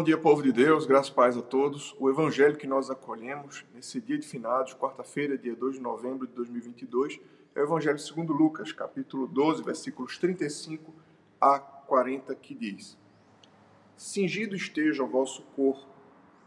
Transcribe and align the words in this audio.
Bom 0.00 0.04
dia, 0.04 0.16
povo 0.16 0.42
de 0.42 0.50
Deus, 0.50 0.86
graças 0.86 1.10
e 1.10 1.14
paz 1.14 1.36
a 1.36 1.42
todos. 1.42 1.94
O 1.98 2.08
evangelho 2.08 2.56
que 2.56 2.66
nós 2.66 2.88
acolhemos 2.88 3.66
nesse 3.74 4.00
dia 4.00 4.16
de 4.16 4.26
finados, 4.26 4.72
quarta-feira, 4.72 5.36
dia 5.36 5.54
2 5.54 5.74
de 5.74 5.82
novembro 5.82 6.26
de 6.26 6.32
2022, 6.32 7.20
é 7.54 7.60
o 7.60 7.64
evangelho 7.64 7.98
segundo 7.98 8.32
Lucas, 8.32 8.72
capítulo 8.72 9.26
12, 9.26 9.62
versículos 9.62 10.16
35 10.16 10.90
a 11.38 11.58
40, 11.58 12.34
que 12.36 12.54
diz: 12.54 12.96
Cingido 13.94 14.56
esteja 14.56 15.04
o 15.04 15.06
vosso 15.06 15.42
corpo 15.54 15.86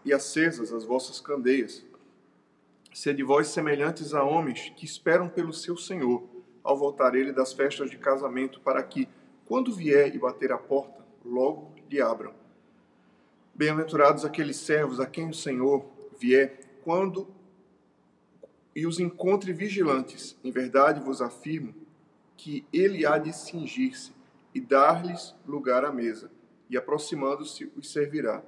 e 0.03 0.11
acesas 0.11 0.73
as 0.73 0.83
vossas 0.83 1.21
candeias. 1.21 1.85
Sede 2.91 3.21
vós 3.21 3.49
semelhantes 3.49 4.15
a 4.15 4.23
homens 4.23 4.73
que 4.75 4.83
esperam 4.83 5.29
pelo 5.29 5.53
seu 5.53 5.77
Senhor, 5.77 6.23
ao 6.63 6.75
voltar 6.75 7.13
ele 7.13 7.31
das 7.31 7.53
festas 7.53 7.91
de 7.91 7.99
casamento, 7.99 8.59
para 8.61 8.81
que, 8.81 9.07
quando 9.45 9.71
vier 9.71 10.15
e 10.15 10.17
bater 10.17 10.51
a 10.51 10.57
porta, 10.57 11.05
logo 11.23 11.75
lhe 11.87 12.01
abram. 12.01 12.41
Bem-aventurados 13.63 14.25
aqueles 14.25 14.57
servos 14.57 14.99
a 14.99 15.05
quem 15.05 15.29
o 15.29 15.33
Senhor 15.33 15.85
vier, 16.19 16.59
quando 16.83 17.25
e 18.75 18.85
os 18.85 18.99
encontre 18.99 19.53
vigilantes. 19.53 20.37
Em 20.43 20.51
verdade 20.51 20.99
vos 20.99 21.21
afirmo 21.21 21.73
que 22.35 22.65
ele 22.73 23.05
há 23.05 23.17
de 23.17 23.31
cingir-se 23.31 24.11
e 24.53 24.59
dar-lhes 24.59 25.33
lugar 25.47 25.85
à 25.85 25.93
mesa, 25.93 26.29
e 26.69 26.75
aproximando-se 26.75 27.71
os 27.77 27.89
servirá. 27.89 28.43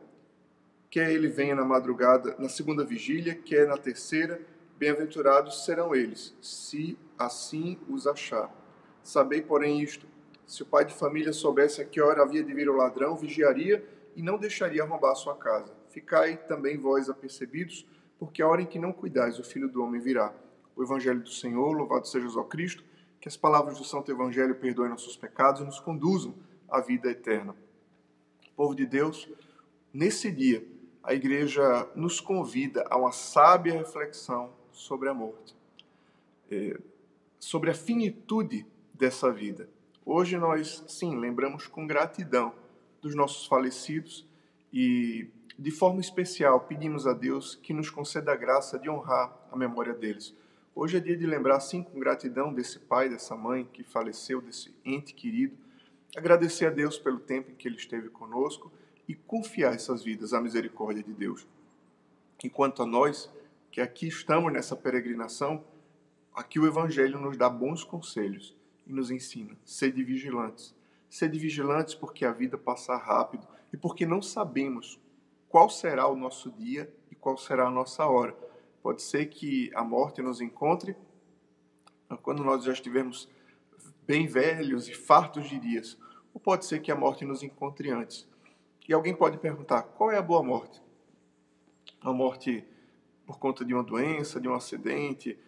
Quer 0.89 1.11
ele 1.11 1.29
venha 1.29 1.55
na 1.55 1.63
madrugada, 1.63 2.35
na 2.37 2.49
segunda 2.49 2.83
vigília, 2.83 3.35
quer 3.35 3.69
na 3.69 3.77
terceira, 3.77 4.41
bem-aventurados 4.77 5.63
serão 5.63 5.95
eles, 5.95 6.35
se 6.41 6.97
assim 7.17 7.79
os 7.87 8.05
achar. 8.05 8.53
Sabei, 9.01 9.41
porém, 9.41 9.81
isto: 9.81 10.05
se 10.45 10.61
o 10.61 10.65
pai 10.65 10.83
de 10.83 10.93
família 10.93 11.31
soubesse 11.31 11.79
a 11.79 11.85
que 11.85 12.01
hora 12.01 12.21
havia 12.21 12.43
de 12.43 12.53
vir 12.53 12.67
o 12.67 12.75
ladrão, 12.75 13.15
vigiaria 13.15 13.95
e 14.15 14.21
não 14.21 14.37
deixaria 14.37 14.85
roubar 14.85 15.13
sua 15.15 15.35
casa. 15.35 15.75
Ficai 15.89 16.37
também 16.37 16.77
vós 16.77 17.09
apercebidos, 17.09 17.85
porque 18.17 18.41
a 18.41 18.47
hora 18.47 18.61
em 18.61 18.65
que 18.65 18.79
não 18.79 18.93
cuidais, 18.93 19.37
o 19.37 19.43
Filho 19.43 19.67
do 19.67 19.83
Homem 19.83 19.99
virá. 19.99 20.33
O 20.75 20.83
Evangelho 20.83 21.21
do 21.21 21.29
Senhor, 21.29 21.71
louvado 21.71 22.07
seja 22.07 22.27
o 22.27 22.45
Cristo, 22.45 22.83
que 23.19 23.27
as 23.27 23.35
palavras 23.35 23.77
do 23.77 23.83
Santo 23.83 24.11
Evangelho 24.11 24.55
perdoem 24.55 24.89
nossos 24.89 25.17
pecados 25.17 25.61
e 25.61 25.65
nos 25.65 25.79
conduzam 25.79 26.33
à 26.69 26.79
vida 26.79 27.09
eterna. 27.09 27.55
Povo 28.55 28.73
de 28.73 28.85
Deus, 28.85 29.29
nesse 29.93 30.31
dia, 30.31 30.65
a 31.03 31.13
igreja 31.13 31.89
nos 31.95 32.19
convida 32.19 32.85
a 32.89 32.97
uma 32.97 33.11
sábia 33.11 33.73
reflexão 33.73 34.53
sobre 34.71 35.09
a 35.09 35.13
morte, 35.13 35.55
é, 36.49 36.79
sobre 37.39 37.69
a 37.69 37.73
finitude 37.73 38.65
dessa 38.93 39.31
vida. 39.31 39.69
Hoje 40.05 40.37
nós, 40.37 40.83
sim, 40.87 41.17
lembramos 41.17 41.67
com 41.67 41.85
gratidão 41.85 42.53
dos 43.05 43.13
nossos 43.13 43.45
falecidos 43.45 44.25
e, 44.73 45.27
de 45.59 45.69
forma 45.69 46.01
especial, 46.01 46.61
pedimos 46.61 47.05
a 47.05 47.13
Deus 47.13 47.53
que 47.53 47.71
nos 47.71 47.87
conceda 47.87 48.33
a 48.33 48.35
graça 48.35 48.79
de 48.79 48.89
honrar 48.89 49.31
a 49.51 49.55
memória 49.55 49.93
deles. 49.93 50.33
Hoje 50.73 50.97
é 50.97 50.99
dia 50.99 51.15
de 51.15 51.27
lembrar, 51.27 51.59
sim, 51.59 51.83
com 51.83 51.99
gratidão 51.99 52.51
desse 52.51 52.79
pai, 52.79 53.07
dessa 53.07 53.35
mãe 53.35 53.69
que 53.71 53.83
faleceu, 53.83 54.41
desse 54.41 54.73
ente 54.83 55.13
querido, 55.13 55.55
agradecer 56.17 56.65
a 56.65 56.71
Deus 56.71 56.97
pelo 56.97 57.19
tempo 57.19 57.51
em 57.51 57.53
que 57.53 57.67
ele 57.67 57.75
esteve 57.75 58.09
conosco 58.09 58.71
e 59.07 59.13
confiar 59.13 59.75
essas 59.75 60.03
vidas 60.03 60.33
à 60.33 60.41
misericórdia 60.41 61.03
de 61.03 61.13
Deus. 61.13 61.47
Enquanto 62.43 62.81
a 62.81 62.87
nós, 62.87 63.29
que 63.71 63.81
aqui 63.81 64.07
estamos 64.07 64.51
nessa 64.51 64.75
peregrinação, 64.75 65.63
aqui 66.33 66.59
o 66.59 66.65
Evangelho 66.65 67.19
nos 67.19 67.37
dá 67.37 67.51
bons 67.51 67.83
conselhos 67.83 68.55
e 68.87 68.91
nos 68.91 69.11
ensina: 69.11 69.55
sede 69.63 70.03
vigilantes, 70.03 70.73
Sede 71.15 71.39
vigilantes 71.39 71.95
porque 71.95 72.25
a 72.25 72.33
vida 72.33 72.57
passa 72.57 72.97
rápido 72.97 73.47
e 73.71 73.77
porque 73.77 74.05
não 74.05 74.21
sabemos 74.21 74.99
qual 75.47 75.69
será 75.69 76.09
o 76.09 76.15
nosso 76.17 76.51
dia 76.51 76.93
e 77.09 77.15
qual 77.15 77.37
será 77.37 77.67
a 77.67 77.71
nossa 77.71 78.05
hora. 78.05 78.37
Pode 78.83 79.01
ser 79.01 79.27
que 79.27 79.71
a 79.73 79.81
morte 79.81 80.21
nos 80.21 80.41
encontre 80.41 80.93
quando 82.21 82.43
nós 82.43 82.65
já 82.65 82.73
estivermos 82.73 83.29
bem 84.05 84.27
velhos 84.27 84.89
e 84.89 84.93
fartos 84.93 85.47
de 85.47 85.57
dias, 85.57 85.97
ou 86.33 86.41
pode 86.41 86.65
ser 86.65 86.81
que 86.81 86.91
a 86.91 86.95
morte 86.97 87.23
nos 87.23 87.41
encontre 87.43 87.91
antes. 87.91 88.27
E 88.85 88.93
alguém 88.93 89.15
pode 89.15 89.37
perguntar: 89.37 89.83
qual 89.83 90.11
é 90.11 90.17
a 90.17 90.21
boa 90.21 90.43
morte? 90.43 90.83
A 92.01 92.11
morte 92.11 92.67
por 93.25 93.39
conta 93.39 93.63
de 93.63 93.73
uma 93.73 93.83
doença, 93.83 94.41
de 94.41 94.49
um 94.49 94.53
acidente? 94.53 95.39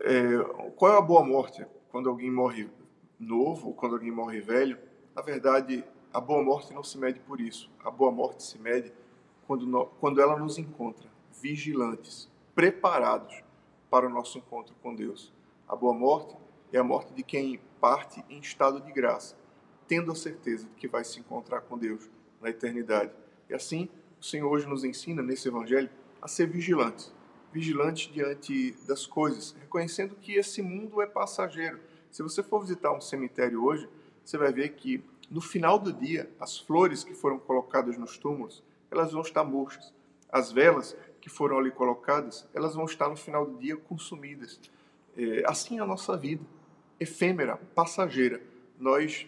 É, 0.00 0.38
qual 0.74 0.92
é 0.92 0.98
a 0.98 1.00
boa 1.00 1.24
morte? 1.24 1.64
Quando 1.88 2.10
alguém 2.10 2.32
morre 2.32 2.68
novo, 3.18 3.68
ou 3.68 3.74
quando 3.74 3.94
alguém 3.94 4.10
morre 4.10 4.40
velho, 4.40 4.78
na 5.14 5.22
verdade, 5.22 5.84
a 6.12 6.20
boa 6.20 6.42
morte 6.42 6.72
não 6.72 6.82
se 6.82 6.98
mede 6.98 7.20
por 7.20 7.40
isso. 7.40 7.70
A 7.84 7.90
boa 7.90 8.10
morte 8.10 8.42
se 8.42 8.58
mede 8.58 8.92
quando, 9.46 9.66
no, 9.66 9.86
quando 9.86 10.20
ela 10.20 10.38
nos 10.38 10.58
encontra 10.58 11.08
vigilantes, 11.40 12.30
preparados 12.54 13.42
para 13.90 14.06
o 14.06 14.10
nosso 14.10 14.38
encontro 14.38 14.74
com 14.82 14.94
Deus. 14.94 15.32
A 15.68 15.76
boa 15.76 15.94
morte 15.94 16.36
é 16.72 16.78
a 16.78 16.84
morte 16.84 17.12
de 17.14 17.22
quem 17.22 17.60
parte 17.80 18.24
em 18.28 18.38
estado 18.38 18.80
de 18.80 18.92
graça, 18.92 19.36
tendo 19.86 20.10
a 20.10 20.14
certeza 20.14 20.66
de 20.66 20.74
que 20.74 20.88
vai 20.88 21.04
se 21.04 21.20
encontrar 21.20 21.60
com 21.62 21.78
Deus 21.78 22.10
na 22.40 22.50
eternidade. 22.50 23.12
E 23.48 23.54
assim, 23.54 23.88
o 24.20 24.24
Senhor 24.24 24.50
hoje 24.50 24.66
nos 24.66 24.84
ensina 24.84 25.22
nesse 25.22 25.48
evangelho 25.48 25.90
a 26.20 26.28
ser 26.28 26.48
vigilantes, 26.48 27.14
vigilantes 27.52 28.12
diante 28.12 28.72
das 28.86 29.06
coisas, 29.06 29.56
reconhecendo 29.60 30.16
que 30.16 30.34
esse 30.34 30.60
mundo 30.62 31.00
é 31.00 31.06
passageiro 31.06 31.80
se 32.16 32.22
você 32.22 32.42
for 32.42 32.62
visitar 32.62 32.90
um 32.92 33.00
cemitério 33.00 33.62
hoje, 33.62 33.86
você 34.24 34.38
vai 34.38 34.50
ver 34.50 34.70
que 34.70 35.04
no 35.30 35.42
final 35.42 35.78
do 35.78 35.92
dia, 35.92 36.30
as 36.40 36.58
flores 36.58 37.04
que 37.04 37.12
foram 37.12 37.38
colocadas 37.38 37.98
nos 37.98 38.16
túmulos, 38.16 38.64
elas 38.90 39.12
vão 39.12 39.20
estar 39.20 39.44
murchas. 39.44 39.92
As 40.32 40.50
velas 40.50 40.96
que 41.20 41.28
foram 41.28 41.58
ali 41.58 41.70
colocadas, 41.70 42.48
elas 42.54 42.74
vão 42.74 42.86
estar 42.86 43.10
no 43.10 43.16
final 43.16 43.44
do 43.44 43.58
dia 43.58 43.76
consumidas. 43.76 44.58
É, 45.14 45.42
assim 45.46 45.78
é 45.78 45.82
a 45.82 45.86
nossa 45.86 46.16
vida, 46.16 46.42
efêmera, 46.98 47.58
passageira. 47.74 48.40
Nós 48.80 49.26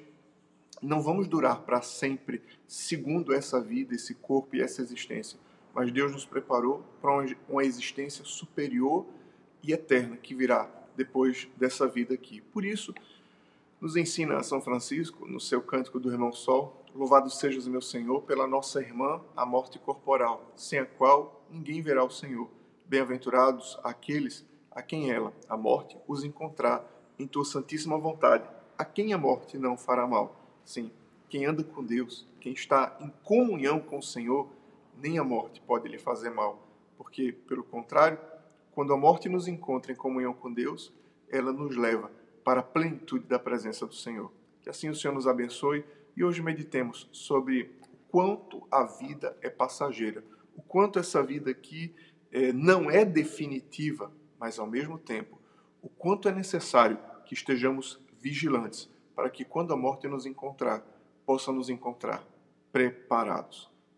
não 0.80 1.02
vamos 1.02 1.28
durar 1.28 1.60
para 1.60 1.82
sempre, 1.82 2.40
segundo 2.66 3.34
essa 3.34 3.60
vida, 3.60 3.94
esse 3.94 4.14
corpo 4.14 4.56
e 4.56 4.62
essa 4.62 4.80
existência. 4.80 5.38
Mas 5.74 5.92
Deus 5.92 6.10
nos 6.10 6.24
preparou 6.24 6.82
para 7.02 7.10
uma 7.50 7.64
existência 7.66 8.24
superior 8.24 9.04
e 9.62 9.74
eterna 9.74 10.16
que 10.16 10.34
virá 10.34 10.77
depois 10.98 11.48
dessa 11.56 11.86
vida 11.86 12.12
aqui. 12.12 12.40
Por 12.40 12.64
isso, 12.64 12.92
nos 13.80 13.96
ensina 13.96 14.42
São 14.42 14.60
Francisco, 14.60 15.26
no 15.26 15.40
seu 15.40 15.62
Cântico 15.62 16.00
do 16.00 16.10
Irmão 16.10 16.32
Sol, 16.32 16.84
Louvado 16.94 17.30
sejas 17.30 17.68
meu 17.68 17.80
Senhor 17.80 18.22
pela 18.22 18.46
nossa 18.46 18.80
irmã, 18.80 19.20
a 19.36 19.46
morte 19.46 19.78
corporal, 19.78 20.50
sem 20.56 20.80
a 20.80 20.86
qual 20.86 21.44
ninguém 21.48 21.80
verá 21.80 22.02
o 22.02 22.10
Senhor. 22.10 22.48
Bem-aventurados 22.86 23.78
aqueles 23.84 24.44
a 24.72 24.82
quem 24.82 25.12
ela, 25.12 25.32
a 25.48 25.56
morte, 25.56 25.96
os 26.08 26.24
encontrar 26.24 26.84
em 27.16 27.26
tua 27.26 27.44
santíssima 27.44 27.96
vontade, 27.98 28.48
a 28.76 28.84
quem 28.84 29.12
a 29.12 29.18
morte 29.18 29.56
não 29.58 29.76
fará 29.76 30.08
mal. 30.08 30.34
Sim, 30.64 30.90
quem 31.28 31.46
anda 31.46 31.62
com 31.62 31.84
Deus, 31.84 32.26
quem 32.40 32.52
está 32.52 32.96
em 33.00 33.12
comunhão 33.22 33.78
com 33.78 33.98
o 33.98 34.02
Senhor, 34.02 34.48
nem 34.96 35.18
a 35.18 35.24
morte 35.24 35.60
pode 35.60 35.88
lhe 35.88 35.98
fazer 35.98 36.30
mal, 36.30 36.66
porque, 36.96 37.30
pelo 37.46 37.62
contrário, 37.62 38.18
quando 38.78 38.92
a 38.92 38.96
morte 38.96 39.28
nos 39.28 39.48
encontra 39.48 39.90
em 39.90 39.96
comunhão 39.96 40.32
com 40.32 40.52
Deus, 40.52 40.94
ela 41.28 41.52
nos 41.52 41.74
leva 41.74 42.12
para 42.44 42.60
a 42.60 42.62
plenitude 42.62 43.26
da 43.26 43.36
presença 43.36 43.84
do 43.84 43.92
Senhor. 43.92 44.32
Que 44.62 44.70
assim 44.70 44.88
o 44.88 44.94
Senhor 44.94 45.12
nos 45.12 45.26
abençoe 45.26 45.84
e 46.16 46.22
hoje 46.22 46.40
meditemos 46.40 47.08
sobre 47.10 47.72
o 47.92 47.96
quanto 48.08 48.64
a 48.70 48.84
vida 48.84 49.36
é 49.42 49.50
passageira, 49.50 50.22
o 50.54 50.62
quanto 50.62 51.00
essa 51.00 51.20
vida 51.20 51.50
aqui 51.50 51.92
é, 52.30 52.52
não 52.52 52.88
é 52.88 53.04
definitiva, 53.04 54.12
mas 54.38 54.60
ao 54.60 54.66
mesmo 54.68 54.96
tempo, 54.96 55.40
o 55.82 55.88
quanto 55.88 56.28
é 56.28 56.32
necessário 56.32 57.00
que 57.26 57.34
estejamos 57.34 58.00
vigilantes 58.20 58.88
para 59.12 59.28
que 59.28 59.44
quando 59.44 59.72
a 59.72 59.76
morte 59.76 60.06
nos 60.06 60.24
encontrar, 60.24 60.86
possa 61.26 61.50
nos 61.50 61.68
encontrar 61.68 62.24
preparados. 62.70 63.68